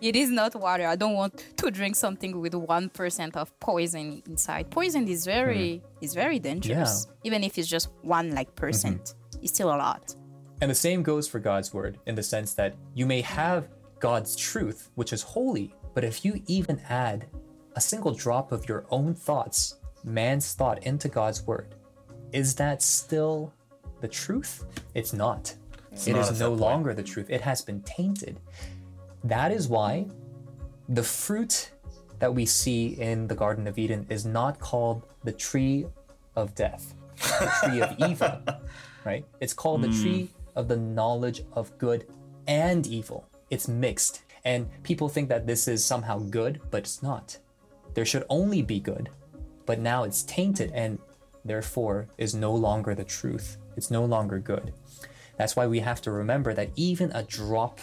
[0.00, 0.86] It is not water.
[0.86, 4.70] I don't want to drink something with one percent of poison inside.
[4.70, 6.04] Poison is very hmm.
[6.04, 7.06] is very dangerous.
[7.08, 7.14] Yeah.
[7.24, 9.42] Even if it's just one like percent, mm-hmm.
[9.42, 10.14] it's still a lot.
[10.60, 13.68] And the same goes for God's word in the sense that you may have
[14.00, 17.26] God's truth, which is holy, but if you even add
[17.76, 21.74] a single drop of your own thoughts, man's thought, into God's word,
[22.32, 23.52] is that still
[24.00, 24.64] the truth?
[24.94, 25.54] It's not.
[26.06, 27.30] It not is no longer the truth.
[27.30, 28.40] It has been tainted.
[29.24, 30.06] That is why
[30.88, 31.70] the fruit
[32.18, 35.86] that we see in the Garden of Eden is not called the tree
[36.36, 38.40] of death, the tree of evil,
[39.04, 39.24] right?
[39.40, 42.06] It's called the tree of the knowledge of good
[42.48, 43.28] and evil.
[43.48, 44.24] It's mixed.
[44.44, 47.38] And people think that this is somehow good, but it's not.
[47.94, 49.08] There should only be good,
[49.66, 50.98] but now it's tainted and
[51.44, 53.56] therefore is no longer the truth.
[53.76, 54.74] It's no longer good.
[55.36, 57.80] That's why we have to remember that even a drop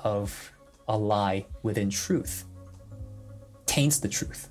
[0.00, 0.52] of
[0.88, 2.44] a lie within truth
[3.66, 4.48] taints the truth.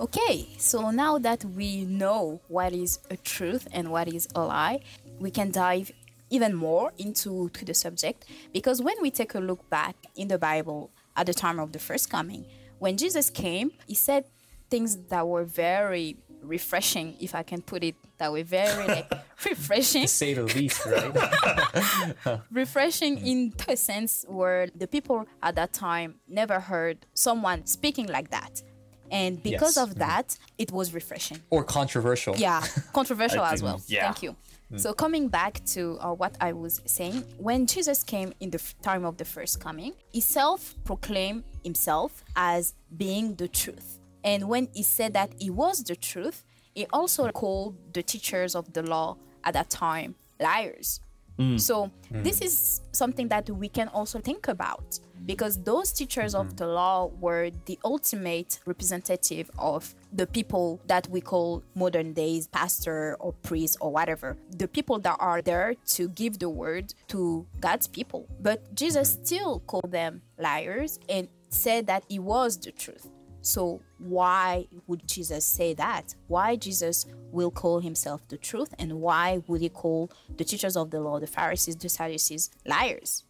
[0.00, 4.80] Okay, so now that we know what is a truth and what is a lie,
[5.20, 5.90] we can dive
[6.30, 10.38] even more into to the subject because when we take a look back in the
[10.38, 12.44] Bible at the time of the first coming,
[12.78, 14.24] when Jesus came, he said
[14.70, 19.10] things that were very refreshing, if I can put it that way, very like
[19.44, 22.40] refreshing To say the least, right?
[22.52, 28.30] refreshing in the sense where the people at that time never heard someone speaking like
[28.30, 28.62] that.
[29.10, 29.84] And because Yes.
[29.88, 31.38] of that, it was refreshing.
[31.50, 32.34] or controversial.
[32.36, 33.80] Yeah, controversial as well.
[33.86, 34.04] yeah.
[34.04, 34.36] Thank you.
[34.72, 34.80] Mm.
[34.80, 38.74] So coming back to uh, what I was saying, when Jesus came in the f-
[38.82, 44.00] time of the first coming, he self-proclaimed himself as being the truth.
[44.24, 48.72] And when he said that he was the truth, he also called the teachers of
[48.72, 51.00] the law at that time liars.
[51.38, 51.60] Mm.
[51.60, 52.24] So mm.
[52.24, 56.56] this is something that we can also think about because those teachers of mm-hmm.
[56.56, 63.16] the law were the ultimate representative of the people that we call modern days pastor
[63.20, 64.36] or priest or whatever.
[64.56, 68.26] The people that are there to give the word to god's people.
[68.40, 69.24] But jesus mm-hmm.
[69.24, 73.08] still called them liars and said that he was the truth.
[73.44, 76.14] So why would Jesus say that?
[76.28, 80.90] Why Jesus will call himself the truth and why would he call the teachers of
[80.90, 83.23] the law, the Pharisees, the Sadducees liars?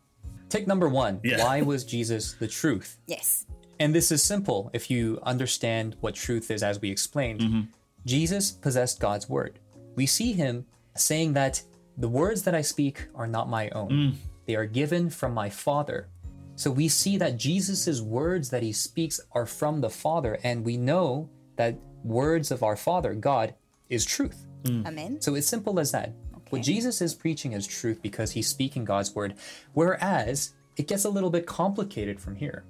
[0.49, 1.21] Take number one.
[1.25, 1.43] Yeah.
[1.43, 2.99] Why was Jesus the truth?
[3.07, 3.47] Yes.
[3.81, 7.41] And this is simple if you understand what truth is, as we explained.
[7.41, 7.61] Mm-hmm.
[8.07, 9.59] Jesus possessed God's word.
[9.97, 11.63] We see him saying that
[11.97, 14.15] the words that I speak are not my own, mm.
[14.47, 16.09] they are given from my Father.
[16.57, 20.77] So we see that Jesus' words that he speaks are from the Father, and we
[20.77, 23.55] know that words of our Father, God,
[23.89, 24.47] is truth.
[24.65, 24.87] Mm.
[24.87, 25.21] Amen.
[25.21, 26.13] So it's simple as that.
[26.51, 29.35] What Jesus is preaching is truth because he's speaking God's word.
[29.73, 32.65] Whereas it gets a little bit complicated from here.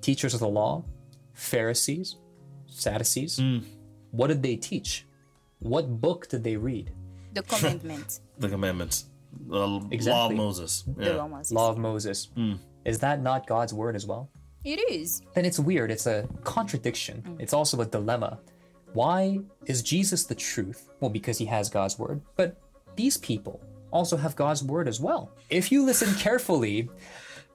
[0.00, 0.84] Teachers of the law,
[1.32, 2.16] Pharisees,
[2.66, 3.58] Sadducees, hmm.
[4.10, 5.06] what did they teach?
[5.60, 6.90] What book did they read?
[7.34, 8.20] The commandments.
[8.38, 9.06] The commandments,
[9.48, 10.36] the law of Exactly.
[10.36, 10.84] Moses.
[10.96, 11.16] the Yeah.
[11.16, 11.52] law Moses.
[11.52, 12.28] Law of Moses.
[12.34, 12.54] Hmm.
[12.84, 14.30] Is that not God's word as well?
[14.64, 15.22] It is.
[15.34, 15.90] Then it's weird.
[15.90, 17.22] It's a contradiction.
[17.22, 17.40] Hmm.
[17.40, 18.38] It's also a dilemma.
[18.92, 20.88] Why is Jesus the truth?
[21.00, 22.20] Well, because he has God's word.
[22.36, 22.56] But
[22.96, 25.30] these people also have God's word as well.
[25.48, 26.88] If you listen carefully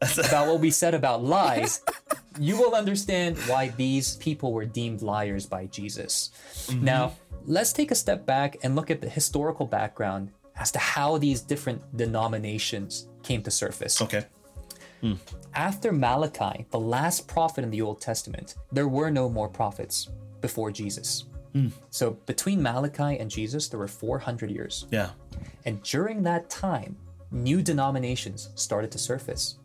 [0.02, 1.82] about what we said about lies,
[2.40, 6.32] you will understand why these people were deemed liars by Jesus.
[6.68, 6.86] Mm-hmm.
[6.86, 7.14] Now,
[7.46, 11.42] let's take a step back and look at the historical background as to how these
[11.42, 14.02] different denominations came to surface.
[14.02, 14.26] Okay.
[15.02, 15.14] Hmm.
[15.56, 20.10] After Malachi, the last prophet in the Old Testament, there were no more prophets
[20.42, 21.26] before Jesus.
[21.90, 24.86] So between Malachi and Jesus, there were 400 years.
[24.90, 25.10] Yeah.
[25.66, 26.96] And during that time,
[27.32, 29.58] new denominations started to surface.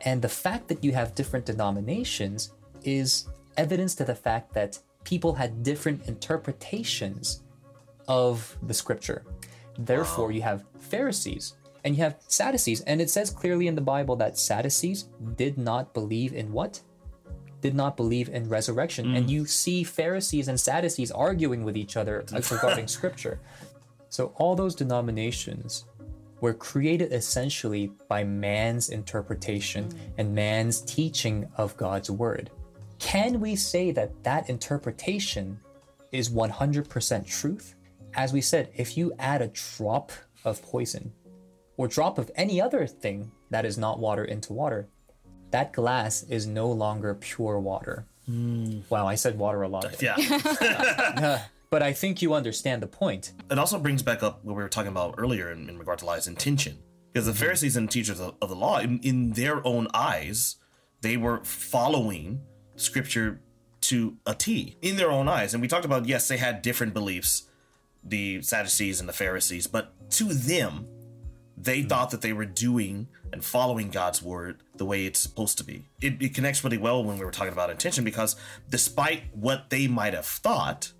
[0.00, 2.52] And the fact that you have different denominations
[2.82, 7.42] is evidence to the fact that people had different interpretations
[8.08, 9.24] of the scripture.
[9.78, 11.54] Therefore, you have Pharisees
[11.84, 12.80] and you have Sadducees.
[12.82, 16.80] And it says clearly in the Bible that Sadducees did not believe in what?
[17.64, 19.16] Did not believe in resurrection.
[19.16, 19.30] And mm.
[19.30, 23.40] you see Pharisees and Sadducees arguing with each other regarding scripture.
[24.10, 25.86] So all those denominations
[26.42, 29.98] were created essentially by man's interpretation mm.
[30.18, 32.50] and man's teaching of God's word.
[32.98, 35.58] Can we say that that interpretation
[36.12, 37.76] is 100% truth?
[38.12, 40.12] As we said, if you add a drop
[40.44, 41.14] of poison
[41.78, 44.86] or drop of any other thing that is not water into water,
[45.54, 48.06] that glass is no longer pure water.
[48.26, 48.80] Hmm.
[48.90, 49.92] Wow, I said water a lot.
[49.92, 50.14] there.
[50.18, 51.42] Yeah.
[51.70, 53.32] But I think you understand the point.
[53.50, 56.06] it also brings back up what we were talking about earlier in, in regard to
[56.06, 56.78] lies intention.
[57.12, 57.40] Because the mm-hmm.
[57.40, 60.54] Pharisees and teachers of, of the law, in, in their own eyes,
[61.00, 62.42] they were following
[62.76, 63.40] scripture
[63.80, 65.52] to a T in their own eyes.
[65.52, 67.48] And we talked about, yes, they had different beliefs,
[68.04, 70.86] the Sadducees and the Pharisees, but to them,
[71.56, 75.64] they thought that they were doing and following God's word the way it's supposed to
[75.64, 75.84] be.
[76.00, 78.36] It, it connects really well when we were talking about intention because
[78.68, 80.92] despite what they might have thought,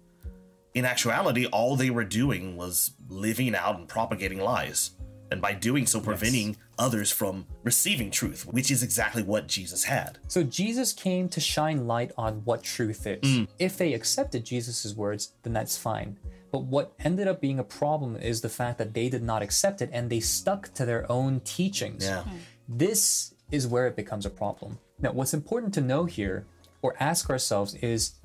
[0.74, 4.90] in actuality, all they were doing was living out and propagating lies.
[5.30, 10.18] And by doing so, preventing others from receiving truth, which is exactly what Jesus had.
[10.28, 13.22] So Jesus came to shine light on what truth is.
[13.22, 13.48] Mm.
[13.58, 16.18] If they accepted Jesus' words, then that's fine.
[16.54, 19.82] But what ended up being a problem is the fact that they did not accept
[19.82, 22.04] it and they stuck to their own teachings.
[22.04, 22.22] Yeah.
[22.22, 22.36] Hmm.
[22.68, 24.78] This is where it becomes a problem.
[25.00, 26.46] Now, what's important to know here
[26.80, 28.20] or ask ourselves is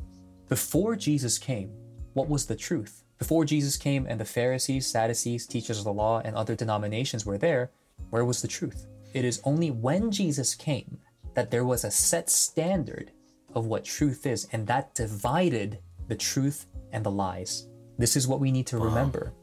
[0.47, 1.71] before Jesus came,
[2.13, 3.03] what was the truth?
[3.17, 7.39] Before Jesus came and the Pharisees, Sadducees, teachers of the law, and other denominations were
[7.39, 7.71] there,
[8.11, 8.85] where was the truth?
[9.15, 10.99] It is only when Jesus came
[11.33, 13.09] that there was a set standard
[13.55, 17.68] of what truth is, and that divided the truth and the lies.
[17.99, 19.33] This is what we need to remember.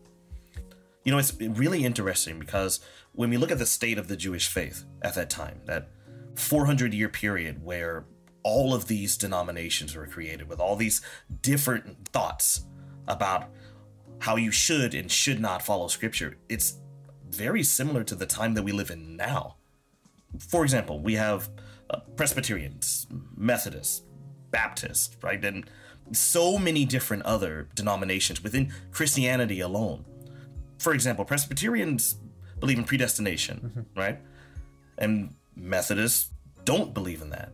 [1.04, 2.80] You know, it's really interesting because
[3.12, 5.90] when we look at the state of the Jewish faith at that time, that
[6.36, 8.06] 400 year period where
[8.42, 11.02] all of these denominations were created with all these
[11.42, 12.64] different thoughts
[13.06, 13.50] about
[14.20, 16.78] how you should and should not follow scripture, it's
[17.28, 19.56] very similar to the time that we live in now.
[20.48, 21.50] For example, we have
[21.90, 24.02] uh, Presbyterians, Methodists,
[24.50, 25.44] Baptists, right?
[25.44, 25.68] And
[26.12, 30.04] so many different other denominations within Christianity alone.
[30.78, 32.16] For example, Presbyterians
[32.60, 34.00] believe in predestination, mm-hmm.
[34.00, 34.18] right?
[34.98, 36.30] And Methodists
[36.64, 37.50] don't believe in that.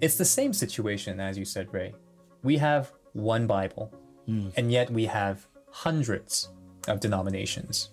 [0.00, 1.94] It's the same situation as you said, Ray.
[2.42, 3.92] We have one Bible,
[4.26, 4.48] hmm.
[4.56, 6.48] and yet we have hundreds
[6.88, 7.90] of denominations.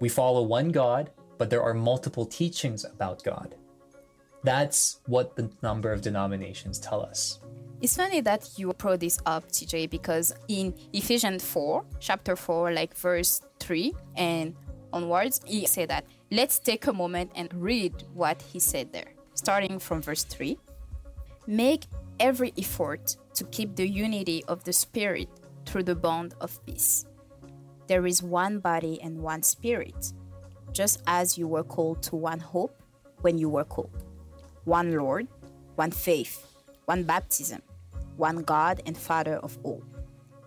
[0.00, 3.54] We follow one God, but there are multiple teachings about God.
[4.44, 7.40] That's what the number of denominations tell us.
[7.82, 12.96] It's funny that you brought this up, TJ, because in Ephesians 4, chapter 4, like
[12.96, 14.54] verse 3 and
[14.92, 19.14] onwards, he said that let's take a moment and read what he said there.
[19.34, 20.56] Starting from verse 3
[21.48, 21.86] Make
[22.20, 25.28] every effort to keep the unity of the Spirit
[25.66, 27.04] through the bond of peace.
[27.88, 30.12] There is one body and one Spirit,
[30.70, 32.80] just as you were called to one hope
[33.22, 34.04] when you were called
[34.66, 35.26] one Lord,
[35.74, 36.46] one faith,
[36.84, 37.60] one baptism,
[38.16, 39.82] one God and Father of all,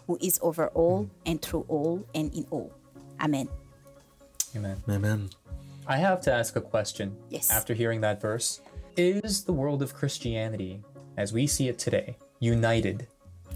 [0.08, 2.72] who is over all and through all and in all.
[3.22, 3.48] Amen.
[4.56, 4.82] Amen.
[4.90, 5.30] Amen.
[5.88, 7.16] I have to ask a question.
[7.30, 7.52] Yes.
[7.52, 8.62] After hearing that verse,
[8.98, 10.82] is the world of Christianity,
[11.18, 13.08] as we see it today, united?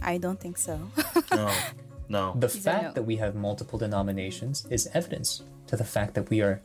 [0.01, 0.79] I don't think so.
[1.31, 1.53] No,
[2.09, 2.33] no.
[2.39, 2.91] The a fact no.
[2.93, 6.59] that we have multiple denominations is evidence to the fact that we are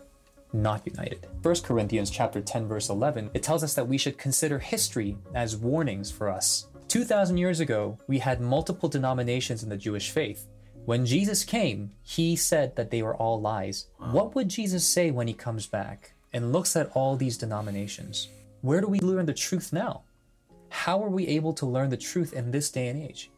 [0.55, 1.27] not united.
[1.43, 5.57] 1 Corinthians chapter 10 verse 11, it tells us that we should consider history as
[5.57, 6.67] warnings for us.
[6.89, 10.47] 2000 years ago, we had multiple denominations in the Jewish faith.
[10.85, 13.87] When Jesus came, he said that they were all lies.
[13.99, 18.29] What would Jesus say when he comes back and looks at all these denominations?
[18.61, 20.03] Where do we learn the truth now?
[20.69, 23.31] How are we able to learn the truth in this day and age?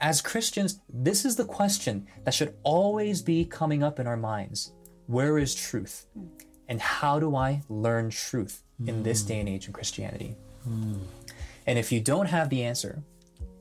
[0.00, 4.72] As Christians, this is the question that should always be coming up in our minds.
[5.06, 6.06] Where is truth?
[6.14, 6.26] Hmm.
[6.68, 9.28] And how do I learn truth in this hmm.
[9.28, 10.36] day and age in Christianity?
[10.64, 10.94] Hmm.
[11.70, 13.00] And if you don't have the answer,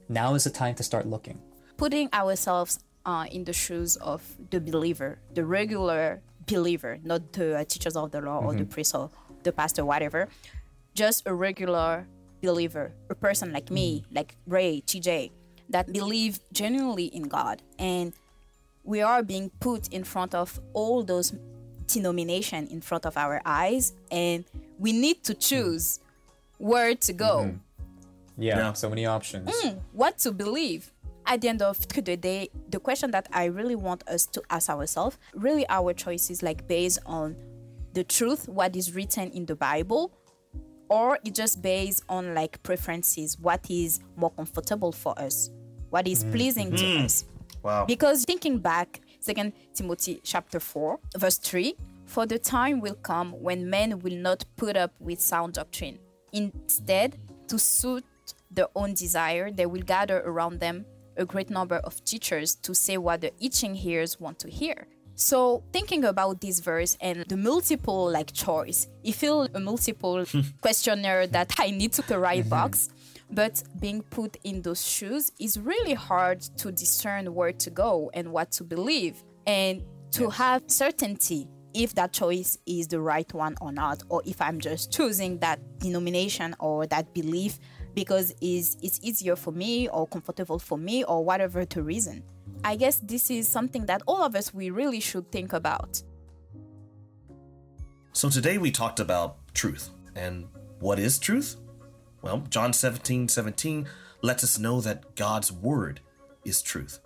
[0.09, 1.39] now is the time to start looking.
[1.77, 7.63] Putting ourselves uh, in the shoes of the believer, the regular believer, not the uh,
[7.65, 9.11] teachers of the law or the priest or
[9.43, 10.27] the pastor, whatever,
[10.95, 12.07] just a regular
[12.41, 15.29] believer, a person like me, like Ray, TJ,
[15.69, 17.61] that believe genuinely in God.
[17.77, 18.13] And
[18.83, 21.31] we are being put in front of all those
[21.85, 23.93] denomination in front of our eyes.
[24.09, 24.45] And
[24.79, 25.99] we need to choose
[26.57, 27.53] where to go
[28.39, 28.73] Yeah, Yeah.
[28.73, 29.49] so many options.
[29.51, 30.91] Hmm, what to believe
[31.25, 34.67] at the end of the day the question that i really want us to ask
[34.69, 37.35] ourselves really our choices like based on
[37.93, 40.11] the truth what is written in the bible
[40.89, 45.51] or it just based on like preferences what is more comfortable for us
[45.91, 46.31] what is hmm.
[46.31, 47.05] pleasing to hmm.
[47.05, 47.25] us
[47.63, 47.85] Wow.
[47.85, 51.75] because thinking back, Second Timothy chapter 4, verse 3,
[52.05, 55.99] for the time will come when men will not put up with sound doctrine.
[56.31, 57.17] Instead,
[57.47, 58.03] to suit
[58.51, 60.85] their own desire, they will gather around them
[61.17, 64.87] a great number of teachers to say what the itching ears want to hear.
[65.15, 70.25] So thinking about this verse and the multiple like choice, it feels a multiple
[70.61, 72.23] questionnaire that I need to the mm-hmm.
[72.23, 72.89] right box.
[73.29, 78.31] But being put in those shoes is really hard to discern where to go and
[78.31, 83.71] what to believe and to have certainty if that choice is the right one or
[83.71, 87.59] not, or if I'm just choosing that denomination or that belief
[87.93, 92.23] because is it's easier for me or comfortable for me or whatever to reason.
[92.63, 96.01] I guess this is something that all of us we really should think about.
[98.13, 99.89] So today we talked about truth.
[100.15, 100.47] And
[100.79, 101.55] what is truth?
[102.21, 103.87] Well, John 17 17
[104.21, 106.01] lets us know that God's word
[106.43, 106.99] is truth.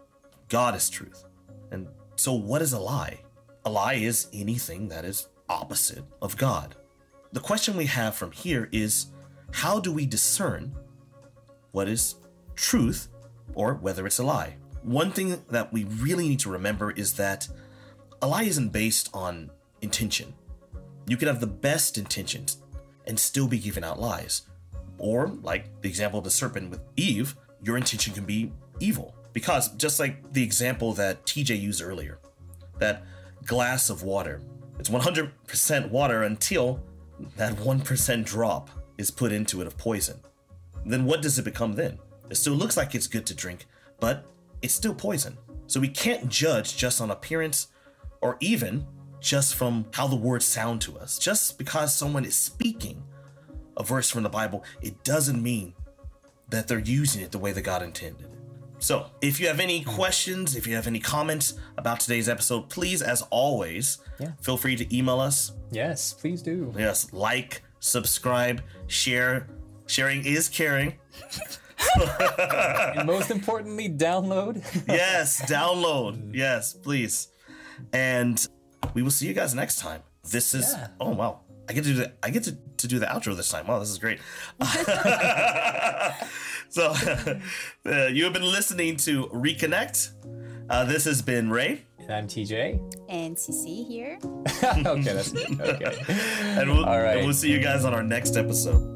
[0.49, 1.23] God is truth.
[1.71, 3.19] And so, what is a lie?
[3.65, 6.75] A lie is anything that is opposite of God.
[7.31, 9.07] The question we have from here is
[9.53, 10.73] how do we discern
[11.71, 12.15] what is
[12.55, 13.07] truth
[13.53, 14.55] or whether it's a lie?
[14.81, 17.47] One thing that we really need to remember is that
[18.21, 19.51] a lie isn't based on
[19.81, 20.33] intention.
[21.07, 22.57] You could have the best intentions
[23.05, 24.41] and still be giving out lies.
[24.97, 29.15] Or, like the example of the serpent with Eve, your intention can be evil.
[29.33, 32.19] Because, just like the example that TJ used earlier,
[32.79, 33.03] that
[33.45, 34.41] glass of water,
[34.79, 36.81] it's 100% water until
[37.37, 38.69] that 1% drop
[39.03, 40.19] is put into it of poison.
[40.85, 41.99] Then what does it become then?
[42.29, 43.65] It still looks like it's good to drink,
[43.99, 44.25] but
[44.61, 45.37] it's still poison.
[45.67, 47.67] So we can't judge just on appearance
[48.21, 48.87] or even
[49.19, 51.19] just from how the words sound to us.
[51.19, 53.03] Just because someone is speaking
[53.77, 55.73] a verse from the Bible, it doesn't mean
[56.49, 58.27] that they're using it the way that God intended.
[58.79, 59.89] So, if you have any hmm.
[59.89, 64.31] questions, if you have any comments about today's episode, please, as always, Yeah.
[64.41, 65.53] feel free to email us.
[65.71, 66.73] Yes, please do.
[66.77, 69.47] Yes, like, subscribe, share.
[69.87, 70.93] Sharing is caring.
[72.95, 74.63] And most importantly, download.
[74.87, 76.33] Yes, download.
[76.33, 77.27] Yes, please.
[77.91, 78.45] And
[78.93, 80.01] we will see you guys next time.
[80.31, 80.87] This is Yeah.
[80.99, 81.41] oh wow.
[81.69, 83.67] I get to do the I get to, to do the outro this time.
[83.67, 84.19] Wow, this is great.
[86.69, 86.93] so
[87.85, 90.11] uh, you have been listening to Reconnect.
[90.69, 92.79] Uh, this has been Ray, and I'm TJ.
[93.09, 94.19] And Cici here.
[94.63, 95.59] okay, that's good.
[95.59, 95.95] Okay.
[96.07, 97.17] and we'll, All right.
[97.17, 98.89] and we'll see you guys on our next episode.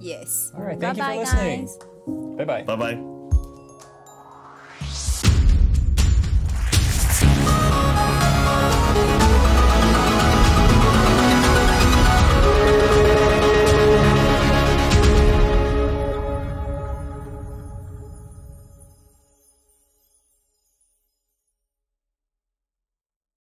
[0.00, 0.52] Yes.
[0.56, 2.36] All right, thank you for Bye-bye, listening.
[2.36, 2.62] Bye bye.
[2.62, 3.21] Bye bye.